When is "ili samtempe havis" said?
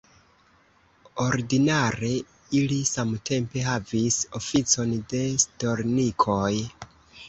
2.61-4.21